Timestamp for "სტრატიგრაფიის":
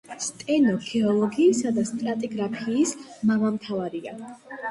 1.91-2.93